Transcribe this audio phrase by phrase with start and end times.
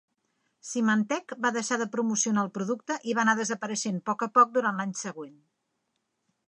[0.69, 4.81] Symantec va deixar de promocionar el producte i va anar desapareixent poc a poc durant
[4.83, 5.37] l'any següent.